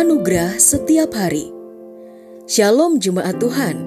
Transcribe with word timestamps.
Anugerah 0.00 0.56
setiap 0.56 1.12
hari. 1.12 1.52
Shalom 2.48 3.04
jemaat 3.04 3.36
Tuhan. 3.36 3.84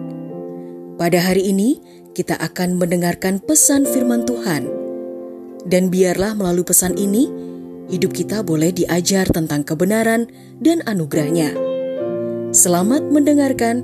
Pada 0.94 1.18
hari 1.18 1.50
ini 1.50 1.82
kita 2.14 2.38
akan 2.38 2.78
mendengarkan 2.78 3.42
pesan 3.42 3.82
firman 3.90 4.22
Tuhan. 4.22 4.70
Dan 5.66 5.90
biarlah 5.90 6.38
melalui 6.38 6.70
pesan 6.70 7.02
ini 7.02 7.34
hidup 7.90 8.14
kita 8.14 8.46
boleh 8.46 8.70
diajar 8.70 9.26
tentang 9.26 9.66
kebenaran 9.66 10.30
dan 10.62 10.86
anugerahnya. 10.86 11.58
Selamat 12.54 13.10
mendengarkan. 13.10 13.82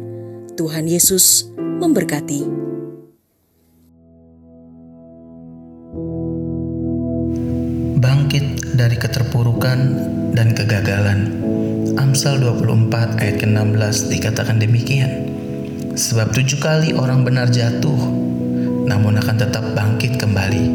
Tuhan 0.54 0.86
Yesus 0.86 1.50
memberkati. 1.58 2.46
Bangkit 7.98 8.78
dari 8.78 8.98
keterpurukan 9.02 9.80
dan 10.38 10.54
kegagalan. 10.54 11.20
Amsal 12.00 12.40
24 12.40 13.20
ayat 13.20 13.44
ke-16 13.44 14.08
dikatakan 14.08 14.56
demikian. 14.56 15.36
Sebab 16.00 16.32
tujuh 16.32 16.56
kali 16.56 16.96
orang 16.96 17.28
benar 17.28 17.52
jatuh, 17.52 18.00
namun 18.88 19.20
akan 19.20 19.36
tetap 19.36 19.76
bangkit 19.76 20.16
kembali. 20.16 20.66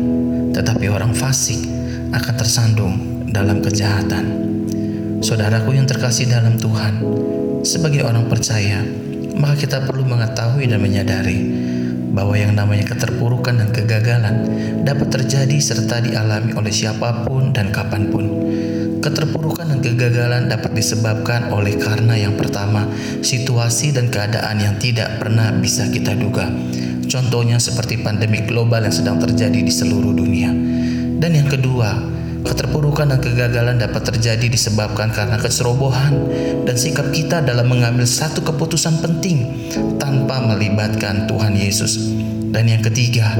Tetapi 0.52 0.84
orang 0.92 1.16
fasik 1.16 1.64
akan 2.12 2.34
tersandung 2.36 3.24
dalam 3.32 3.64
kejahatan. 3.64 4.24
Saudaraku 5.24 5.72
yang 5.72 5.88
terkasih 5.88 6.28
dalam 6.28 6.60
Tuhan, 6.60 7.00
sebagai 7.64 8.04
orang 8.04 8.28
percaya, 8.28 8.84
maka 9.32 9.64
kita 9.64 9.80
perlu 9.80 10.04
mengetahui 10.04 10.68
dan 10.68 10.84
menyadari 10.84 11.40
bahwa 12.12 12.36
yang 12.36 12.52
namanya 12.52 12.84
keterpurukan 12.84 13.64
dan 13.64 13.72
kegagalan 13.72 14.44
dapat 14.84 15.08
terjadi 15.08 15.56
serta 15.56 16.04
dialami 16.04 16.52
oleh 16.52 16.68
siapa 16.68 17.24
pun 17.24 17.56
dan 17.56 17.72
kapan 17.72 18.12
pun. 18.12 18.28
Keterpurukan 19.04 19.68
dan 19.68 19.84
kegagalan 19.84 20.48
dapat 20.48 20.72
disebabkan 20.72 21.52
oleh 21.52 21.76
karena 21.76 22.16
yang 22.16 22.40
pertama, 22.40 22.88
situasi 23.20 23.92
dan 23.92 24.08
keadaan 24.08 24.56
yang 24.56 24.80
tidak 24.80 25.20
pernah 25.20 25.52
bisa 25.52 25.84
kita 25.92 26.16
duga. 26.16 26.48
Contohnya 27.04 27.60
seperti 27.60 28.00
pandemi 28.00 28.40
global 28.48 28.80
yang 28.80 28.96
sedang 28.96 29.20
terjadi 29.20 29.60
di 29.60 29.68
seluruh 29.68 30.16
dunia. 30.16 30.48
Dan 31.20 31.36
yang 31.36 31.52
kedua, 31.52 32.14
Keterpurukan 32.44 33.08
dan 33.08 33.24
kegagalan 33.24 33.80
dapat 33.80 34.04
terjadi 34.04 34.52
disebabkan 34.52 35.08
karena 35.08 35.40
kecerobohan 35.40 36.12
dan 36.68 36.76
sikap 36.76 37.08
kita 37.08 37.40
dalam 37.40 37.72
mengambil 37.72 38.04
satu 38.04 38.44
keputusan 38.44 39.00
penting 39.00 39.72
tanpa 39.96 40.44
melibatkan 40.44 41.24
Tuhan 41.24 41.56
Yesus. 41.56 41.96
Dan 42.52 42.68
yang 42.68 42.84
ketiga, 42.84 43.32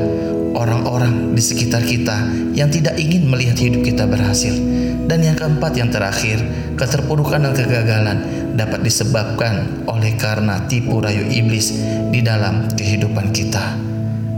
orang-orang 0.56 1.36
di 1.36 1.42
sekitar 1.44 1.84
kita 1.84 2.33
yang 2.56 2.72
tidak 2.72 2.97
ingin 2.97 3.28
melihat 3.28 3.60
hidup 3.60 3.84
kita 3.84 4.08
berhasil. 4.08 4.56
Dan 5.05 5.20
yang 5.20 5.36
keempat, 5.36 5.77
yang 5.77 5.92
terakhir, 5.92 6.41
keterpurukan 6.80 7.44
dan 7.44 7.52
kegagalan 7.52 8.19
dapat 8.56 8.80
disebabkan 8.80 9.84
oleh 9.84 10.16
karena 10.16 10.64
tipu 10.64 11.00
rayu 11.05 11.28
iblis 11.28 11.77
di 12.08 12.24
dalam 12.24 12.72
kehidupan 12.72 13.30
kita. 13.30 13.77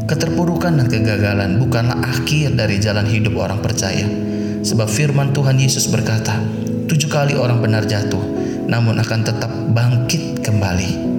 Keterpurukan 0.06 0.78
dan 0.78 0.87
kegagalan 0.87 1.59
bukanlah 1.59 1.98
akhir 2.03 2.55
dari 2.55 2.78
jalan 2.78 3.06
hidup 3.06 3.34
orang 3.39 3.59
percaya 3.59 4.06
Sebab 4.67 4.91
firman 4.91 5.31
Tuhan 5.31 5.62
Yesus 5.62 5.87
berkata, 5.87 6.42
tujuh 6.91 7.06
kali 7.06 7.39
orang 7.39 7.62
benar 7.62 7.87
jatuh, 7.87 8.19
namun 8.67 8.98
akan 8.98 9.20
tetap 9.22 9.47
bangkit 9.70 10.42
kembali. 10.42 11.16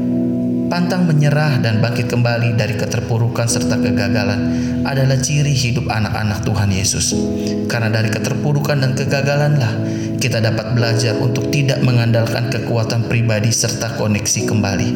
Pantang 0.67 1.07
menyerah 1.07 1.63
dan 1.63 1.79
bangkit 1.79 2.11
kembali 2.11 2.59
dari 2.59 2.75
keterpurukan 2.75 3.47
serta 3.47 3.79
kegagalan 3.79 4.51
adalah 4.83 5.15
ciri 5.15 5.55
hidup 5.55 5.87
anak-anak 5.87 6.43
Tuhan 6.43 6.75
Yesus. 6.75 7.15
Karena 7.71 7.87
dari 7.87 8.11
keterpurukan 8.11 8.75
dan 8.75 8.91
kegagalanlah 8.91 9.71
kita 10.19 10.43
dapat 10.43 10.75
belajar 10.75 11.15
untuk 11.23 11.47
tidak 11.55 11.79
mengandalkan 11.87 12.51
kekuatan 12.51 13.07
pribadi 13.07 13.47
serta 13.47 13.95
koneksi 13.95 14.43
kembali. 14.43 14.89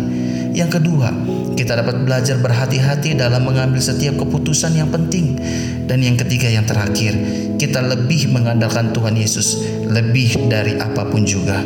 Yang 0.52 0.83
kedua, 0.83 1.08
kita 1.55 1.80
dapat 1.80 2.03
belajar 2.03 2.35
berhati-hati 2.44 3.16
dalam 3.16 3.47
mengambil 3.47 3.80
setiap 3.80 4.19
keputusan 4.19 4.75
yang 4.75 4.91
penting. 4.91 5.40
Dan 5.88 6.03
yang 6.03 6.19
ketiga, 6.19 6.51
yang 6.51 6.68
terakhir, 6.68 7.16
kita 7.56 7.79
lebih 7.79 8.28
mengandalkan 8.28 8.91
Tuhan 8.91 9.16
Yesus 9.16 9.63
lebih 9.88 10.51
dari 10.51 10.75
apa 10.75 11.07
pun 11.07 11.24
juga. 11.24 11.63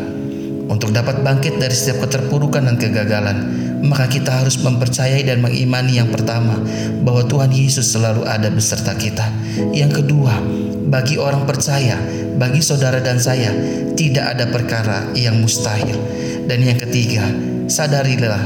Untuk 0.66 0.94
dapat 0.94 1.22
bangkit 1.22 1.62
dari 1.62 1.74
setiap 1.78 2.10
keterpurukan 2.10 2.66
dan 2.66 2.78
kegagalan, 2.82 3.65
maka 3.84 4.08
kita 4.08 4.44
harus 4.44 4.62
mempercayai 4.62 5.26
dan 5.26 5.44
mengimani 5.44 6.00
yang 6.00 6.08
pertama 6.14 6.56
bahwa 7.04 7.26
Tuhan 7.28 7.52
Yesus 7.52 7.92
selalu 7.92 8.24
ada 8.24 8.48
beserta 8.54 8.96
kita. 8.96 9.28
Yang 9.76 10.04
kedua, 10.04 10.40
bagi 10.86 11.18
orang 11.18 11.44
percaya, 11.44 11.98
bagi 12.38 12.62
saudara 12.62 13.02
dan 13.02 13.18
saya, 13.18 13.52
tidak 13.98 14.38
ada 14.38 14.46
perkara 14.48 15.10
yang 15.18 15.42
mustahil. 15.42 15.98
Dan 16.46 16.62
yang 16.62 16.78
ketiga, 16.78 17.26
sadarilah 17.66 18.42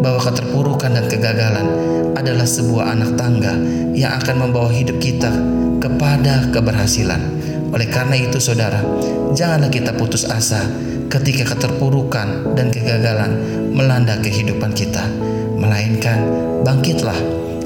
bahwa 0.00 0.20
keterpurukan 0.22 0.96
dan 0.96 1.06
kegagalan 1.10 1.66
adalah 2.14 2.46
sebuah 2.46 2.94
anak 2.94 3.16
tangga 3.16 3.56
yang 3.96 4.16
akan 4.16 4.48
membawa 4.48 4.70
hidup 4.70 4.96
kita 5.02 5.32
kepada 5.80 6.52
keberhasilan. 6.52 7.20
Oleh 7.70 7.88
karena 7.88 8.18
itu, 8.18 8.38
saudara, 8.42 8.82
janganlah 9.32 9.70
kita 9.70 9.94
putus 9.94 10.26
asa 10.26 10.62
ketika 11.10 11.52
keterpurukan 11.52 12.54
dan 12.54 12.70
kegagalan 12.70 13.34
melanda 13.74 14.14
kehidupan 14.22 14.70
kita, 14.72 15.02
melainkan 15.58 16.22
bangkitlah, 16.62 17.18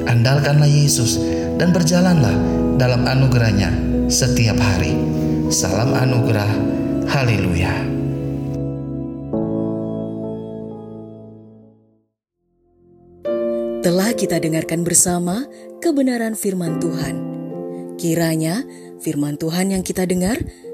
andalkanlah 0.08 0.66
Yesus, 0.66 1.20
dan 1.60 1.70
berjalanlah 1.70 2.32
dalam 2.80 3.04
anugerahnya 3.04 3.70
setiap 4.08 4.56
hari. 4.56 4.96
Salam 5.52 5.92
anugerah, 5.92 6.48
haleluya. 7.12 7.84
Telah 13.84 14.16
kita 14.16 14.40
dengarkan 14.40 14.80
bersama 14.80 15.44
kebenaran 15.84 16.32
firman 16.32 16.80
Tuhan. 16.80 17.14
Kiranya 18.00 18.64
firman 19.04 19.36
Tuhan 19.36 19.76
yang 19.76 19.84
kita 19.84 20.08
dengar 20.08 20.40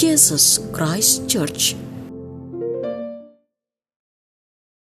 Jesus 0.00 0.58
Christ 0.72 1.28
Church. 1.28 1.76